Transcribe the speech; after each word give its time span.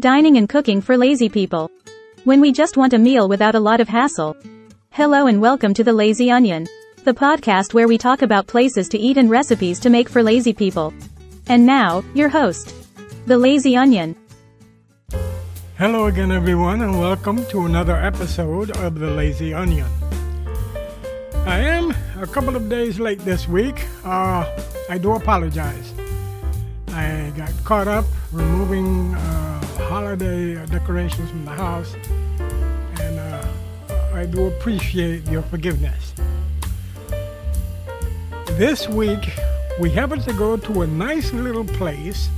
Dining 0.00 0.38
and 0.38 0.48
cooking 0.48 0.80
for 0.80 0.96
lazy 0.96 1.28
people. 1.28 1.70
When 2.24 2.40
we 2.40 2.52
just 2.52 2.78
want 2.78 2.94
a 2.94 2.98
meal 2.98 3.28
without 3.28 3.54
a 3.54 3.60
lot 3.60 3.82
of 3.82 3.88
hassle. 3.88 4.34
Hello 4.88 5.26
and 5.26 5.42
welcome 5.42 5.74
to 5.74 5.84
The 5.84 5.92
Lazy 5.92 6.30
Onion, 6.30 6.66
the 7.04 7.12
podcast 7.12 7.74
where 7.74 7.86
we 7.86 7.98
talk 7.98 8.22
about 8.22 8.46
places 8.46 8.88
to 8.88 8.98
eat 8.98 9.18
and 9.18 9.28
recipes 9.28 9.78
to 9.80 9.90
make 9.90 10.08
for 10.08 10.22
lazy 10.22 10.54
people. 10.54 10.94
And 11.48 11.66
now, 11.66 12.02
your 12.14 12.30
host, 12.30 12.74
The 13.26 13.36
Lazy 13.36 13.76
Onion. 13.76 14.16
Hello 15.76 16.06
again, 16.06 16.32
everyone, 16.32 16.80
and 16.80 16.98
welcome 16.98 17.44
to 17.48 17.66
another 17.66 17.96
episode 17.96 18.70
of 18.78 18.98
The 18.98 19.10
Lazy 19.10 19.52
Onion. 19.52 19.88
I 21.44 21.58
am 21.58 21.94
a 22.18 22.26
couple 22.26 22.56
of 22.56 22.70
days 22.70 22.98
late 22.98 23.18
this 23.18 23.46
week. 23.46 23.84
Uh, 24.02 24.46
I 24.88 24.96
do 24.96 25.12
apologize. 25.12 25.92
I 26.88 27.34
got 27.36 27.52
caught 27.64 27.86
up 27.86 28.06
removing 28.32 29.14
uh, 29.14 29.49
holiday 29.80 30.54
decorations 30.66 31.30
from 31.30 31.44
the 31.44 31.50
house, 31.50 31.94
and 33.00 33.18
uh, 33.18 33.46
I 34.14 34.26
do 34.26 34.46
appreciate 34.46 35.26
your 35.28 35.42
forgiveness. 35.42 36.14
This 38.58 38.88
week, 38.88 39.30
we 39.80 39.90
happen 39.90 40.20
to 40.20 40.32
go 40.34 40.56
to 40.56 40.82
a 40.82 40.86
nice 40.86 41.32
little 41.32 41.64
place 41.64 42.28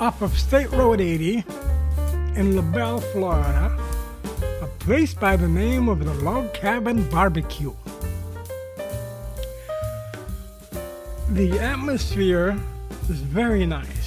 off 0.00 0.22
of 0.22 0.38
State 0.38 0.70
Road 0.72 1.00
80 1.00 1.44
in 2.36 2.56
LaBelle, 2.56 3.00
Florida, 3.00 3.76
a 4.62 4.66
place 4.78 5.12
by 5.12 5.36
the 5.36 5.48
name 5.48 5.88
of 5.88 6.04
the 6.04 6.14
Log 6.14 6.54
Cabin 6.54 7.08
Barbecue. 7.10 7.74
The 11.30 11.58
atmosphere 11.58 12.56
is 13.10 13.20
very 13.20 13.66
nice. 13.66 13.97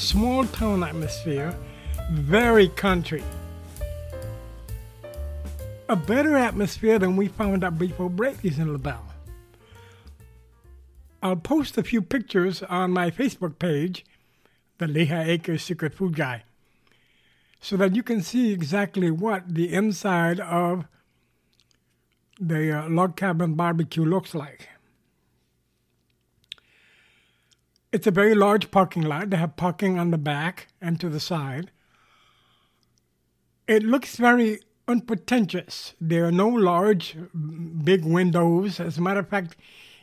Small 0.00 0.46
town 0.46 0.82
atmosphere, 0.82 1.54
very 2.10 2.68
country. 2.68 3.22
A 5.90 5.94
better 5.94 6.38
atmosphere 6.38 6.98
than 6.98 7.16
we 7.16 7.28
found 7.28 7.62
at 7.62 7.78
Beef 7.78 8.00
O'Brady's 8.00 8.58
in 8.58 8.72
LaBelle. 8.72 9.04
I'll 11.22 11.36
post 11.36 11.76
a 11.76 11.82
few 11.82 12.00
pictures 12.00 12.62
on 12.62 12.92
my 12.92 13.10
Facebook 13.10 13.58
page, 13.58 14.06
the 14.78 14.88
Lehigh 14.88 15.28
Acres 15.28 15.62
Secret 15.62 15.92
Food 15.92 16.16
Guy, 16.16 16.44
so 17.60 17.76
that 17.76 17.94
you 17.94 18.02
can 18.02 18.22
see 18.22 18.54
exactly 18.54 19.10
what 19.10 19.54
the 19.54 19.70
inside 19.70 20.40
of 20.40 20.86
the 22.40 22.72
uh, 22.72 22.88
log 22.88 23.16
cabin 23.16 23.52
barbecue 23.52 24.04
looks 24.04 24.34
like. 24.34 24.70
It's 27.92 28.06
a 28.06 28.12
very 28.12 28.34
large 28.34 28.70
parking 28.70 29.02
lot. 29.02 29.30
They 29.30 29.36
have 29.36 29.56
parking 29.56 29.98
on 29.98 30.10
the 30.10 30.18
back 30.18 30.68
and 30.80 31.00
to 31.00 31.08
the 31.08 31.20
side. 31.20 31.72
It 33.66 33.82
looks 33.82 34.16
very 34.16 34.60
unpretentious. 34.86 35.94
There 36.00 36.24
are 36.24 36.32
no 36.32 36.48
large, 36.48 37.16
big 37.84 38.04
windows. 38.04 38.78
As 38.78 38.98
a 38.98 39.00
matter 39.00 39.20
of 39.20 39.28
fact, 39.28 39.56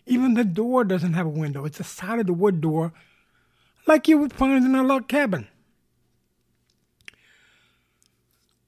even 0.05 0.33
the 0.33 0.43
door 0.43 0.83
doesn't 0.83 1.13
have 1.13 1.25
a 1.25 1.29
window. 1.29 1.65
It's 1.65 1.79
a 1.79 1.85
solid 1.85 2.29
wood 2.29 2.61
door, 2.61 2.93
like 3.85 4.07
you 4.07 4.17
would 4.17 4.33
find 4.33 4.65
in 4.65 4.75
a 4.75 4.83
log 4.83 5.07
cabin. 5.07 5.47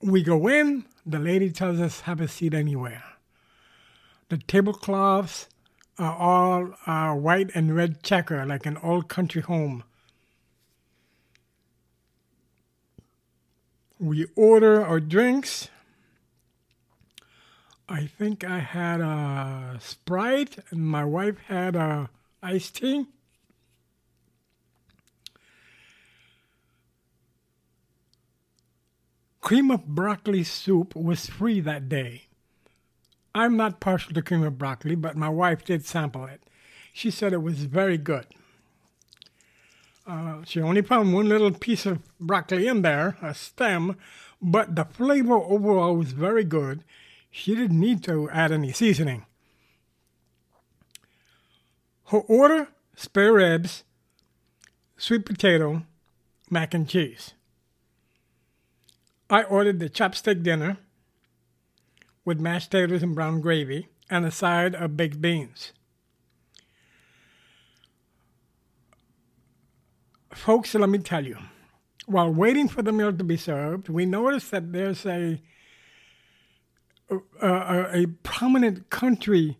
We 0.02 0.24
go 0.24 0.48
in, 0.48 0.86
the 1.06 1.20
lady 1.20 1.50
tells 1.50 1.80
us 1.80 2.02
have 2.02 2.22
a 2.22 2.28
seat 2.28 2.54
anywhere. 2.54 3.04
The 4.30 4.38
tablecloths 4.38 5.48
are 6.00 6.16
all 6.16 6.74
uh, 6.86 7.14
white 7.14 7.52
and 7.54 7.76
red 7.76 8.02
checker, 8.02 8.46
like 8.46 8.66
an 8.66 8.78
old 8.78 9.10
country 9.10 9.42
home. 9.42 9.84
We 14.00 14.28
order 14.36 14.84
our 14.84 15.00
drinks. 15.02 15.68
I 17.90 18.06
think 18.06 18.44
I 18.44 18.60
had 18.60 19.02
a 19.02 19.78
Sprite, 19.82 20.60
and 20.70 20.88
my 20.88 21.04
wife 21.04 21.38
had 21.48 21.76
a 21.76 22.10
iced 22.42 22.78
tea. 22.78 23.08
Cream 29.42 29.72
of 29.72 29.88
broccoli 29.88 30.44
soup 30.44 30.96
was 30.96 31.26
free 31.26 31.60
that 31.60 31.90
day. 31.90 32.29
I'm 33.34 33.56
not 33.56 33.80
partial 33.80 34.14
to 34.14 34.22
cream 34.22 34.44
of 34.44 34.58
broccoli, 34.58 34.96
but 34.96 35.16
my 35.16 35.30
wife 35.30 35.64
did 35.64 35.86
sample 35.86 36.26
it. 36.26 36.42
She 36.94 37.12
said 37.12 37.34
it 37.34 37.44
was 37.44 37.64
very 37.66 37.98
good. 37.98 38.26
Uh, 40.08 40.44
she 40.44 40.60
only 40.60 40.82
found 40.82 41.14
one 41.14 41.30
little 41.30 41.52
piece 41.52 41.86
of 41.86 42.00
broccoli 42.20 42.68
in 42.68 42.82
there, 42.82 43.18
a 43.22 43.34
stem, 43.34 43.96
but 44.42 44.76
the 44.76 44.86
flavor 44.86 45.36
overall 45.36 45.96
was 45.96 46.14
very 46.14 46.44
good. 46.44 46.84
She 47.30 47.54
didn't 47.54 47.80
need 47.80 48.04
to 48.06 48.30
add 48.32 48.52
any 48.52 48.72
seasoning. 48.72 49.26
Her 52.06 52.20
order 52.20 52.70
spare 52.96 53.34
ribs, 53.34 53.84
sweet 54.98 55.26
potato, 55.26 55.84
mac 56.50 56.74
and 56.74 56.90
cheese. 56.90 57.34
I 59.30 59.44
ordered 59.44 59.80
the 59.80 59.90
chopstick 59.90 60.42
dinner 60.42 60.78
with 62.30 62.40
mashed 62.40 62.70
potatoes 62.70 63.02
and 63.02 63.16
brown 63.16 63.42
gravy 63.42 63.88
and 64.08 64.24
a 64.24 64.30
side 64.30 64.76
of 64.76 64.96
baked 64.96 65.20
beans. 65.20 65.74
Folks, 70.32 70.76
let 70.76 70.90
me 70.90 71.00
tell 71.00 71.26
you, 71.26 71.38
while 72.06 72.32
waiting 72.32 72.68
for 72.68 72.84
the 72.84 72.92
meal 72.92 73.12
to 73.12 73.24
be 73.24 73.36
served, 73.36 73.90
we 73.90 74.06
noticed 74.06 74.52
that 74.52 74.72
there's 74.72 75.08
a 75.08 75.42
a, 77.42 78.02
a 78.04 78.06
prominent 78.22 78.92
country 78.92 79.58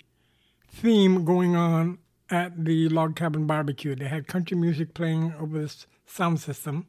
theme 0.72 1.26
going 1.26 1.56
on 1.56 1.98
at 2.30 2.66
the 2.66 2.88
log 2.90 3.16
cabin 3.16 3.48
barbecue. 3.48 3.96
They 3.96 4.08
had 4.08 4.28
country 4.28 4.56
music 4.56 4.94
playing 4.94 5.34
over 5.40 5.58
this 5.60 5.88
sound 6.06 6.40
system. 6.40 6.86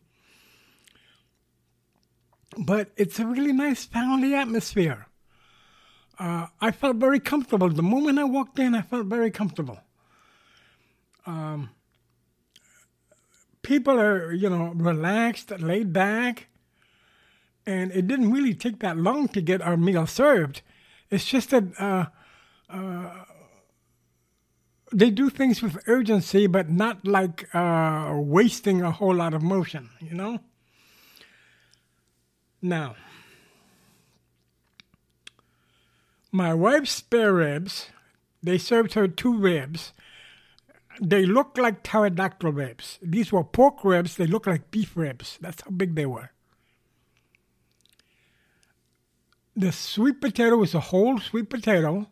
But 2.58 2.90
it's 2.98 3.18
a 3.18 3.24
really 3.24 3.54
nice 3.54 3.86
family 3.86 4.34
atmosphere 4.34 5.06
uh, 6.20 6.46
I 6.60 6.70
felt 6.70 6.96
very 6.96 7.18
comfortable. 7.18 7.70
The 7.70 7.82
moment 7.82 8.18
I 8.18 8.24
walked 8.24 8.58
in, 8.58 8.74
I 8.74 8.82
felt 8.82 9.06
very 9.06 9.30
comfortable. 9.30 9.80
Um, 11.24 11.70
people 13.62 13.98
are, 13.98 14.30
you 14.32 14.50
know, 14.50 14.72
relaxed, 14.76 15.50
laid 15.60 15.94
back, 15.94 16.48
and 17.64 17.90
it 17.92 18.06
didn't 18.06 18.30
really 18.30 18.52
take 18.52 18.80
that 18.80 18.98
long 18.98 19.28
to 19.28 19.40
get 19.40 19.62
our 19.62 19.78
meal 19.78 20.06
served. 20.06 20.60
It's 21.10 21.24
just 21.24 21.50
that 21.50 21.64
uh, 21.78 22.06
uh, 22.68 23.24
they 24.92 25.10
do 25.10 25.30
things 25.30 25.62
with 25.62 25.78
urgency, 25.86 26.46
but 26.46 26.68
not 26.68 27.06
like 27.06 27.48
uh, 27.54 28.12
wasting 28.14 28.82
a 28.82 28.90
whole 28.90 29.14
lot 29.14 29.32
of 29.32 29.42
motion, 29.42 29.88
you 30.00 30.14
know? 30.14 30.40
Now, 32.60 32.96
my 36.32 36.54
wife's 36.54 36.92
spare 36.92 37.32
ribs, 37.32 37.90
they 38.42 38.58
served 38.58 38.94
her 38.94 39.08
two 39.08 39.36
ribs. 39.36 39.92
They 41.00 41.24
looked 41.24 41.58
like 41.58 41.82
pterodactyl 41.82 42.52
ribs. 42.52 42.98
These 43.02 43.32
were 43.32 43.44
pork 43.44 43.84
ribs, 43.84 44.16
they 44.16 44.26
looked 44.26 44.46
like 44.46 44.70
beef 44.70 44.96
ribs. 44.96 45.38
That's 45.40 45.62
how 45.62 45.70
big 45.70 45.94
they 45.94 46.06
were. 46.06 46.30
The 49.56 49.72
sweet 49.72 50.20
potato 50.20 50.56
was 50.56 50.74
a 50.74 50.80
whole 50.80 51.18
sweet 51.18 51.50
potato 51.50 52.06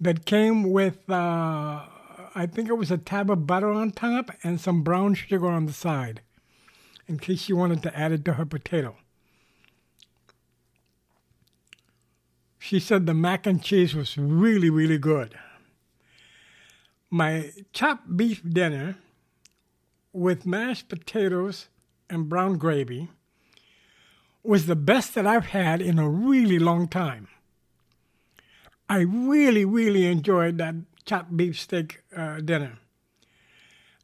that 0.00 0.24
came 0.24 0.70
with, 0.70 1.08
uh, 1.10 1.84
I 2.34 2.46
think 2.50 2.68
it 2.68 2.78
was 2.78 2.90
a 2.90 2.98
tab 2.98 3.30
of 3.30 3.46
butter 3.46 3.70
on 3.70 3.90
top 3.90 4.30
and 4.42 4.60
some 4.60 4.82
brown 4.82 5.14
sugar 5.14 5.48
on 5.48 5.66
the 5.66 5.72
side, 5.72 6.22
in 7.06 7.18
case 7.18 7.42
she 7.42 7.52
wanted 7.52 7.82
to 7.82 7.96
add 7.96 8.12
it 8.12 8.24
to 8.24 8.34
her 8.34 8.46
potato. 8.46 8.96
She 12.58 12.80
said 12.80 13.06
the 13.06 13.14
mac 13.14 13.46
and 13.46 13.62
cheese 13.62 13.94
was 13.94 14.18
really, 14.18 14.70
really 14.70 14.98
good. 14.98 15.38
My 17.10 17.52
chopped 17.72 18.16
beef 18.16 18.42
dinner 18.46 18.96
with 20.12 20.44
mashed 20.44 20.88
potatoes 20.88 21.68
and 22.10 22.28
brown 22.28 22.58
gravy 22.58 23.08
was 24.42 24.66
the 24.66 24.76
best 24.76 25.14
that 25.14 25.26
I've 25.26 25.46
had 25.46 25.80
in 25.80 25.98
a 25.98 26.08
really 26.08 26.58
long 26.58 26.88
time. 26.88 27.28
I 28.88 29.00
really, 29.00 29.64
really 29.64 30.06
enjoyed 30.06 30.58
that 30.58 30.74
chopped 31.04 31.36
beef 31.36 31.60
steak 31.60 32.02
uh, 32.16 32.40
dinner. 32.40 32.78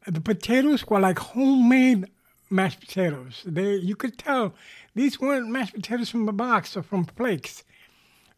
The 0.07 0.21
potatoes 0.21 0.85
were 0.85 0.99
like 0.99 1.17
homemade 1.17 2.05
mashed 2.49 2.79
potatoes. 2.79 3.41
They, 3.45 3.75
you 3.75 3.95
could 3.95 4.17
tell 4.17 4.53
these 4.93 5.19
weren't 5.19 5.49
mashed 5.49 5.73
potatoes 5.73 6.09
from 6.09 6.29
a 6.29 6.33
box 6.33 6.77
or 6.77 6.83
from 6.83 7.05
flakes. 7.05 7.63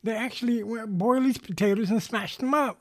They 0.03 0.15
actually 0.15 0.63
boiled 0.85 1.25
these 1.25 1.37
potatoes 1.37 1.89
and 1.89 2.01
smashed 2.01 2.39
them 2.39 2.53
up. 2.53 2.79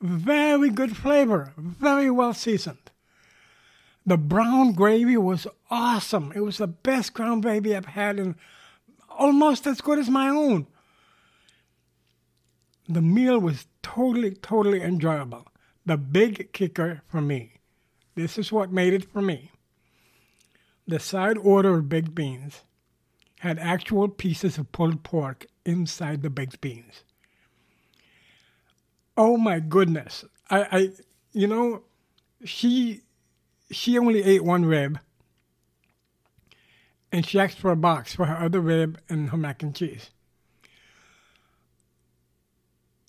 Very 0.00 0.70
good 0.70 0.96
flavor, 0.96 1.52
very 1.56 2.10
well 2.10 2.34
seasoned. 2.34 2.90
The 4.06 4.18
brown 4.18 4.72
gravy 4.72 5.16
was 5.16 5.46
awesome. 5.70 6.32
It 6.34 6.40
was 6.40 6.58
the 6.58 6.66
best 6.66 7.14
ground 7.14 7.42
gravy 7.42 7.74
I've 7.74 7.86
had 7.86 8.18
and 8.18 8.34
almost 9.08 9.66
as 9.66 9.80
good 9.80 9.98
as 9.98 10.10
my 10.10 10.28
own. 10.28 10.66
The 12.86 13.00
meal 13.00 13.38
was 13.38 13.66
totally, 13.82 14.32
totally 14.32 14.82
enjoyable. 14.82 15.46
The 15.86 15.96
big 15.96 16.52
kicker 16.52 17.02
for 17.06 17.22
me. 17.22 17.54
This 18.14 18.36
is 18.36 18.52
what 18.52 18.70
made 18.70 18.92
it 18.92 19.10
for 19.10 19.22
me. 19.22 19.52
The 20.86 20.98
side 20.98 21.38
order 21.38 21.78
of 21.78 21.88
baked 21.88 22.14
beans 22.14 22.60
had 23.44 23.58
actual 23.58 24.08
pieces 24.08 24.56
of 24.56 24.72
pulled 24.72 25.02
pork 25.02 25.44
inside 25.66 26.22
the 26.22 26.30
baked 26.30 26.62
beans. 26.62 27.04
Oh 29.18 29.36
my 29.36 29.60
goodness. 29.60 30.24
I, 30.48 30.62
I 30.72 30.90
you 31.32 31.46
know, 31.46 31.82
she 32.42 33.02
she 33.70 33.98
only 33.98 34.22
ate 34.22 34.42
one 34.42 34.64
rib 34.64 34.98
and 37.12 37.26
she 37.26 37.38
asked 37.38 37.58
for 37.58 37.70
a 37.70 37.76
box 37.76 38.14
for 38.14 38.24
her 38.24 38.46
other 38.46 38.62
rib 38.62 38.98
and 39.10 39.28
her 39.28 39.36
mac 39.36 39.62
and 39.62 39.74
cheese. 39.74 40.08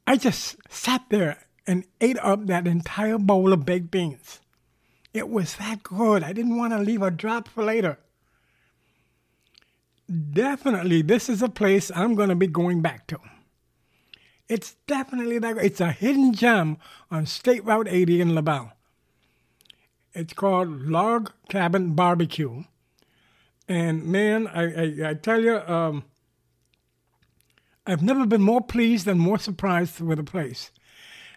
I 0.05 0.17
just 0.17 0.57
sat 0.69 1.03
there 1.09 1.47
and 1.65 1.85
ate 2.01 2.19
up 2.19 2.47
that 2.47 2.67
entire 2.67 3.17
bowl 3.17 3.53
of 3.53 3.65
baked 3.65 3.89
beans. 3.89 4.41
It 5.13 5.29
was 5.29 5.55
that 5.55 5.81
good. 5.81 6.23
I 6.23 6.33
didn't 6.33 6.57
want 6.57 6.73
to 6.73 6.79
leave 6.79 7.01
a 7.01 7.09
drop 7.09 7.47
for 7.47 7.63
later. 7.63 7.99
Definitely, 10.09 11.01
this 11.01 11.29
is 11.29 11.41
a 11.41 11.49
place 11.49 11.91
I'm 11.95 12.15
going 12.15 12.29
to 12.29 12.35
be 12.35 12.47
going 12.47 12.81
back 12.81 13.07
to. 13.07 13.19
It's 14.47 14.75
definitely 14.85 15.39
that. 15.39 15.57
It's 15.57 15.81
a 15.81 15.91
hidden 15.91 16.33
gem 16.33 16.77
on 17.09 17.25
State 17.25 17.65
Route 17.65 17.87
80 17.89 18.21
in 18.21 18.35
LaBelle. 18.35 18.73
It's 20.13 20.33
called 20.33 20.83
Log 20.83 21.31
Cabin 21.49 21.93
Barbecue. 21.93 22.63
And 23.67 24.05
man, 24.05 24.47
I, 24.47 24.63
I, 24.63 25.09
I 25.09 25.13
tell 25.15 25.41
you, 25.41 25.57
um, 25.61 26.03
I've 27.87 28.03
never 28.03 28.25
been 28.25 28.41
more 28.41 28.61
pleased 28.61 29.07
and 29.07 29.19
more 29.19 29.39
surprised 29.39 29.99
with 29.99 30.19
the 30.19 30.23
place. 30.23 30.71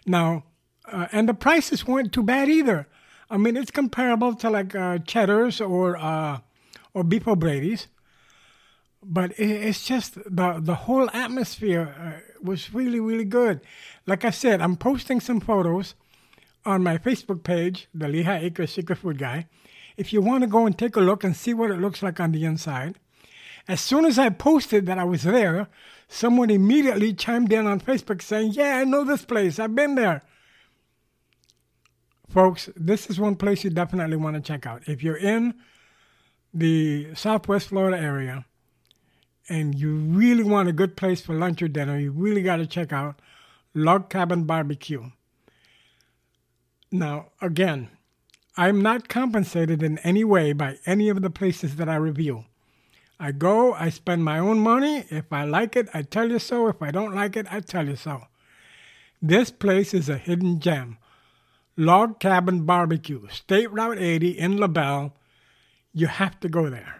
Now, 0.05 0.43
uh, 0.85 1.07
and 1.11 1.27
the 1.27 1.33
prices 1.33 1.87
weren't 1.87 2.13
too 2.13 2.23
bad 2.23 2.49
either. 2.49 2.87
I 3.29 3.37
mean, 3.37 3.57
it's 3.57 3.71
comparable 3.71 4.33
to 4.35 4.49
like 4.49 4.75
uh, 4.75 4.99
Cheddar's 4.99 5.61
or 5.61 5.97
uh, 5.97 6.39
or 6.93 7.03
Beef 7.03 7.27
O'Brady's, 7.27 7.87
but 9.03 9.31
it, 9.31 9.49
it's 9.49 9.85
just 9.85 10.15
the 10.15 10.59
the 10.59 10.75
whole 10.75 11.09
atmosphere 11.13 11.95
uh, 11.99 12.31
was 12.41 12.73
really 12.73 12.99
really 12.99 13.25
good. 13.25 13.61
Like 14.05 14.25
I 14.25 14.29
said, 14.29 14.61
I'm 14.61 14.75
posting 14.75 15.19
some 15.19 15.39
photos 15.39 15.95
on 16.65 16.83
my 16.83 16.97
Facebook 16.97 17.43
page, 17.43 17.87
the 17.93 18.07
Lehigh 18.07 18.39
Acres 18.39 18.73
Secret 18.73 18.97
Food 18.97 19.17
Guy. 19.17 19.47
If 19.97 20.13
you 20.13 20.21
want 20.21 20.43
to 20.43 20.47
go 20.47 20.65
and 20.65 20.77
take 20.77 20.95
a 20.95 21.01
look 21.01 21.23
and 21.23 21.35
see 21.35 21.53
what 21.53 21.71
it 21.71 21.79
looks 21.79 22.01
like 22.01 22.19
on 22.19 22.31
the 22.31 22.45
inside, 22.45 22.99
as 23.67 23.81
soon 23.81 24.05
as 24.05 24.17
I 24.17 24.29
posted 24.29 24.85
that 24.85 24.97
I 24.97 25.03
was 25.03 25.23
there, 25.23 25.67
someone 26.07 26.49
immediately 26.49 27.13
chimed 27.13 27.51
in 27.53 27.67
on 27.67 27.79
Facebook 27.79 28.21
saying, 28.21 28.53
Yeah, 28.53 28.77
I 28.77 28.83
know 28.83 29.03
this 29.03 29.25
place. 29.25 29.59
I've 29.59 29.75
been 29.75 29.95
there. 29.95 30.23
Folks, 32.29 32.69
this 32.75 33.09
is 33.09 33.19
one 33.19 33.35
place 33.35 33.63
you 33.63 33.71
definitely 33.71 34.15
want 34.15 34.35
to 34.35 34.41
check 34.41 34.65
out. 34.65 34.83
If 34.87 35.03
you're 35.03 35.17
in 35.17 35.55
the 36.53 37.13
Southwest 37.15 37.69
Florida 37.69 37.97
area 37.97 38.45
and 39.49 39.73
you 39.75 39.95
really 39.95 40.43
want 40.43 40.69
a 40.69 40.73
good 40.73 40.95
place 40.95 41.21
for 41.21 41.33
lunch 41.33 41.61
or 41.61 41.67
dinner, 41.67 41.97
you 41.97 42.11
really 42.11 42.43
got 42.43 42.57
to 42.57 42.67
check 42.67 42.93
out 42.93 43.21
Log 43.73 44.09
Cabin 44.09 44.43
Barbecue. 44.43 45.09
Now, 46.91 47.27
again, 47.41 47.89
I'm 48.55 48.81
not 48.81 49.09
compensated 49.09 49.83
in 49.83 49.97
any 49.99 50.23
way 50.23 50.53
by 50.53 50.77
any 50.85 51.09
of 51.09 51.21
the 51.21 51.29
places 51.29 51.75
that 51.77 51.89
I 51.89 51.95
review. 51.95 52.45
I 53.19 53.31
go, 53.31 53.73
I 53.73 53.89
spend 53.89 54.23
my 54.23 54.39
own 54.39 54.59
money. 54.59 55.05
If 55.09 55.31
I 55.31 55.43
like 55.43 55.75
it, 55.75 55.89
I 55.93 56.03
tell 56.03 56.29
you 56.31 56.39
so. 56.39 56.67
If 56.67 56.81
I 56.81 56.91
don't 56.91 57.13
like 57.13 57.35
it, 57.35 57.47
I 57.51 57.59
tell 57.59 57.87
you 57.87 57.95
so. 57.95 58.23
This 59.21 59.51
place 59.51 59.93
is 59.93 60.07
a 60.07 60.17
hidden 60.17 60.59
gem. 60.59 60.97
Log 61.75 62.19
Cabin 62.19 62.65
Barbecue, 62.65 63.27
State 63.29 63.71
Route 63.71 63.99
80 63.99 64.37
in 64.37 64.57
LaBelle. 64.57 65.13
You 65.93 66.07
have 66.07 66.39
to 66.41 66.49
go 66.49 66.69
there. 66.69 66.98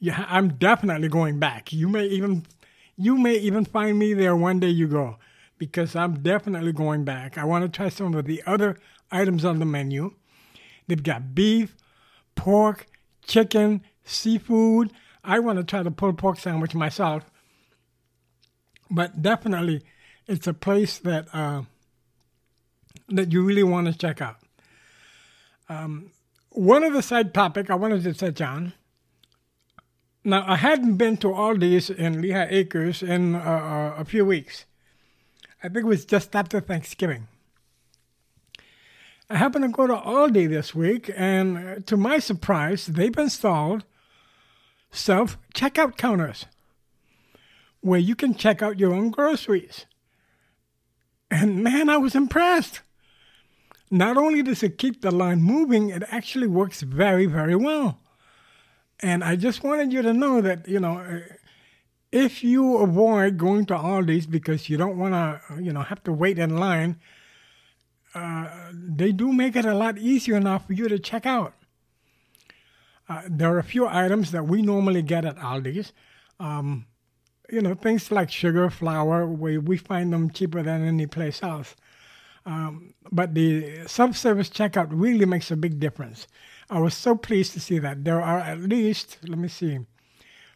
Yeah, 0.00 0.24
I'm 0.28 0.54
definitely 0.54 1.08
going 1.08 1.38
back. 1.38 1.72
You 1.72 1.88
may 1.88 2.06
even 2.06 2.46
you 2.96 3.16
may 3.16 3.36
even 3.36 3.64
find 3.66 3.98
me 3.98 4.14
there 4.14 4.34
one 4.34 4.58
day 4.58 4.70
you 4.70 4.88
go 4.88 5.18
because 5.58 5.94
I'm 5.94 6.22
definitely 6.22 6.72
going 6.72 7.04
back. 7.04 7.36
I 7.36 7.44
want 7.44 7.62
to 7.64 7.68
try 7.68 7.90
some 7.90 8.14
of 8.14 8.24
the 8.24 8.42
other 8.46 8.78
items 9.12 9.44
on 9.44 9.58
the 9.58 9.66
menu. 9.66 10.14
They've 10.88 11.02
got 11.02 11.34
beef, 11.34 11.76
pork, 12.34 12.86
chicken, 13.26 13.82
seafood. 14.04 14.90
I 15.22 15.38
want 15.38 15.58
to 15.58 15.64
try 15.64 15.82
the 15.82 15.90
pulled 15.90 16.16
pork 16.16 16.38
sandwich 16.38 16.74
myself. 16.74 17.30
But 18.90 19.20
definitely, 19.22 19.82
it's 20.26 20.46
a 20.46 20.54
place 20.54 20.98
that 20.98 21.28
uh, 21.34 21.62
that 23.08 23.32
you 23.32 23.42
really 23.42 23.62
want 23.62 23.86
to 23.86 23.96
check 23.96 24.22
out. 24.22 24.38
Um, 25.68 26.10
one 26.50 26.82
of 26.82 26.94
the 26.94 27.02
side 27.02 27.32
topic 27.34 27.70
I 27.70 27.74
wanted 27.74 28.02
to 28.04 28.14
touch 28.14 28.40
on. 28.40 28.72
Now, 30.22 30.44
I 30.46 30.56
hadn't 30.56 30.96
been 30.96 31.16
to 31.18 31.28
Aldi's 31.28 31.88
in 31.88 32.20
Lehigh 32.20 32.48
Acres 32.50 33.02
in 33.02 33.34
uh, 33.34 33.38
uh 33.38 33.94
a 34.00 34.04
few 34.04 34.24
weeks. 34.24 34.66
I 35.62 35.68
think 35.68 35.84
it 35.84 35.88
was 35.88 36.04
just 36.04 36.36
after 36.36 36.60
Thanksgiving. 36.60 37.28
I 39.30 39.36
happened 39.36 39.64
to 39.64 39.70
go 39.70 39.86
to 39.86 39.94
Aldi 39.94 40.48
this 40.48 40.74
week, 40.74 41.10
and 41.14 41.56
uh, 41.56 41.74
to 41.86 41.96
my 41.96 42.18
surprise, 42.18 42.86
they've 42.86 43.16
installed 43.16 43.84
self 44.90 45.38
checkout 45.54 45.96
counters 45.96 46.46
where 47.80 48.00
you 48.00 48.14
can 48.14 48.34
check 48.34 48.60
out 48.60 48.78
your 48.78 48.92
own 48.92 49.10
groceries. 49.10 49.86
And 51.30 51.62
man, 51.62 51.88
I 51.88 51.96
was 51.96 52.14
impressed. 52.14 52.80
Not 53.90 54.16
only 54.16 54.42
does 54.42 54.62
it 54.62 54.78
keep 54.78 55.00
the 55.00 55.10
line 55.10 55.42
moving, 55.42 55.90
it 55.90 56.02
actually 56.10 56.46
works 56.46 56.82
very, 56.82 57.26
very 57.26 57.56
well. 57.56 57.98
And 59.02 59.24
I 59.24 59.36
just 59.36 59.62
wanted 59.62 59.92
you 59.92 60.02
to 60.02 60.12
know 60.12 60.40
that, 60.40 60.68
you 60.68 60.78
know, 60.78 60.98
uh, 60.98 61.20
if 62.12 62.44
you 62.44 62.78
avoid 62.78 63.38
going 63.38 63.66
to 63.66 63.74
Aldi's 63.74 64.26
because 64.26 64.68
you 64.68 64.76
don't 64.76 64.98
want 64.98 65.14
to, 65.14 65.62
you 65.62 65.72
know, 65.72 65.82
have 65.82 66.02
to 66.04 66.12
wait 66.12 66.38
in 66.38 66.56
line, 66.58 67.00
uh, 68.14 68.48
they 68.72 69.12
do 69.12 69.32
make 69.32 69.56
it 69.56 69.64
a 69.64 69.74
lot 69.74 69.96
easier 69.96 70.40
now 70.40 70.58
for 70.58 70.72
you 70.72 70.88
to 70.88 70.98
check 70.98 71.24
out. 71.24 71.54
Uh, 73.08 73.22
there 73.28 73.52
are 73.54 73.58
a 73.58 73.64
few 73.64 73.88
items 73.88 74.30
that 74.32 74.46
we 74.46 74.62
normally 74.62 75.02
get 75.02 75.24
at 75.24 75.36
Aldi's. 75.36 75.92
Um, 76.38 76.86
you 77.50 77.60
know, 77.60 77.74
things 77.74 78.10
like 78.10 78.30
sugar, 78.30 78.70
flour, 78.70 79.26
we, 79.26 79.58
we 79.58 79.76
find 79.76 80.12
them 80.12 80.30
cheaper 80.30 80.62
than 80.62 80.86
any 80.86 81.06
place 81.06 81.42
else. 81.42 81.74
Um, 82.46 82.94
but 83.10 83.34
the 83.34 83.86
self-service 83.86 84.50
checkout 84.50 84.88
really 84.90 85.26
makes 85.26 85.50
a 85.50 85.56
big 85.56 85.78
difference. 85.80 86.26
I 86.70 86.78
was 86.78 86.94
so 86.94 87.16
pleased 87.16 87.52
to 87.54 87.60
see 87.60 87.80
that. 87.80 88.04
There 88.04 88.22
are 88.22 88.38
at 88.38 88.60
least, 88.60 89.18
let 89.26 89.38
me 89.38 89.48
see, 89.48 89.80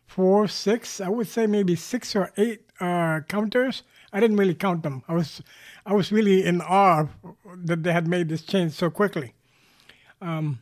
four, 0.06 0.47
six, 0.47 1.00
I 1.00 1.09
would 1.09 1.26
say 1.26 1.47
maybe 1.47 1.75
six 1.75 2.14
or 2.14 2.30
eight 2.37 2.62
uh, 2.80 3.21
counters. 3.28 3.83
I 4.12 4.21
didn't 4.21 4.37
really 4.37 4.54
count 4.54 4.85
them. 4.85 5.02
I 5.09 5.14
was, 5.14 5.42
I 5.85 5.92
was 5.92 6.12
really 6.12 6.44
in 6.44 6.61
awe 6.61 7.09
that 7.64 7.83
they 7.83 7.92
had 7.92 8.06
made 8.06 8.28
this 8.28 8.42
change 8.42 8.73
so 8.73 8.90
quickly. 8.90 9.35
Um, 10.21 10.61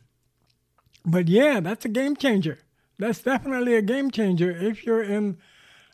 but 1.05 1.27
yeah, 1.27 1.59
that's 1.59 1.85
a 1.85 1.89
game 1.89 2.15
changer. 2.15 2.57
That's 2.97 3.21
definitely 3.21 3.75
a 3.75 3.83
game 3.83 4.09
changer 4.09 4.49
if 4.49 4.85
you're 4.85 5.03
in. 5.03 5.37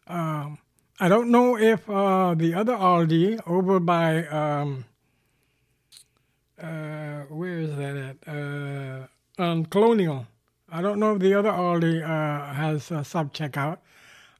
Um, 0.07 0.59
I 1.01 1.09
don't 1.09 1.31
know 1.31 1.57
if 1.57 1.89
uh, 1.89 2.33
the 2.35 2.53
other 2.53 2.73
Aldi 2.73 3.41
over 3.45 3.79
by 3.79 4.25
um, 4.27 4.85
uh, 6.61 7.23
where 7.29 7.59
is 7.59 7.75
that 7.75 8.17
at? 8.25 9.09
Uh, 9.39 9.43
on 9.43 9.65
Colonial. 9.65 10.27
I 10.69 10.81
don't 10.81 10.99
know 10.99 11.15
if 11.15 11.21
the 11.21 11.33
other 11.33 11.49
Aldi 11.49 12.03
uh, 12.03 12.53
has 12.53 12.91
a 12.91 13.05
sub 13.05 13.33
checkout. 13.33 13.77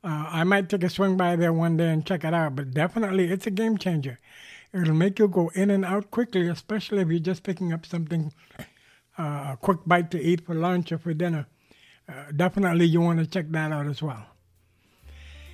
Uh, 0.03 0.27
I 0.29 0.44
might 0.44 0.68
take 0.68 0.84
a 0.84 0.89
swing 0.89 1.15
by 1.15 1.38
there 1.38 1.53
one 1.53 1.77
day 1.77 1.89
and 1.89 2.06
check 2.06 2.25
it 2.25 2.34
out, 2.34 2.56
but 2.56 2.74
definitely 2.74 3.32
it's 3.32 3.48
a 3.48 3.51
game 3.51 3.77
changer. 3.77 4.20
It'll 4.74 4.94
make 4.94 5.18
you 5.18 5.29
go 5.29 5.51
in 5.56 5.72
and 5.72 5.86
out 5.86 6.12
quickly, 6.12 6.50
especially 6.50 7.01
if 7.01 7.08
you're 7.08 7.20
just 7.20 7.44
picking 7.44 7.72
up 7.72 7.86
something, 7.86 8.34
uh, 9.18 9.53
a 9.53 9.58
quick 9.62 9.79
bite 9.86 10.12
to 10.12 10.22
eat 10.22 10.46
for 10.46 10.53
lunch 10.53 10.91
or 10.91 10.98
for 10.98 11.13
dinner. 11.13 11.48
Uh, 12.08 12.32
definitely 12.36 12.86
you 12.86 13.00
want 13.00 13.20
to 13.20 13.25
check 13.25 13.50
that 13.51 13.72
out 13.72 13.88
as 13.88 14.01
well. 14.01 14.25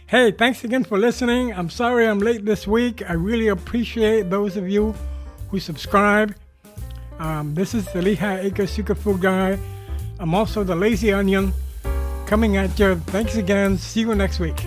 Hey, 0.08 0.32
thanks 0.32 0.64
again 0.64 0.84
for 0.84 0.98
listening. 0.98 1.54
I'm 1.54 1.70
sorry 1.70 2.08
I'm 2.08 2.20
late 2.20 2.46
this 2.46 2.68
week. 2.68 3.08
I 3.08 3.14
really 3.14 3.48
appreciate 3.48 4.30
those 4.30 4.58
of 4.58 4.68
you 4.68 4.96
who 5.50 5.60
subscribe. 5.60 6.36
Um, 7.20 7.56
this 7.56 7.74
is 7.74 7.86
the 7.94 8.02
Lehigh 8.02 8.40
Acres 8.40 8.72
Secret 8.72 8.98
Food 8.98 9.22
Guy. 9.22 9.58
I'm 10.20 10.34
also 10.36 10.64
the 10.64 10.76
Lazy 10.76 11.14
Onion 11.14 11.54
coming 12.26 12.58
at 12.58 12.78
you. 12.80 12.96
Thanks 13.08 13.36
again. 13.36 13.78
See 13.78 14.02
you 14.02 14.16
next 14.16 14.40
week. 14.40 14.66